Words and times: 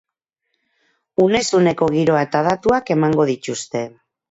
Unez 1.25 1.43
uneko 1.59 1.91
giroa 1.97 2.25
eta 2.29 2.43
datuak 2.49 2.93
emango 2.99 3.29
dituzte. 3.35 3.87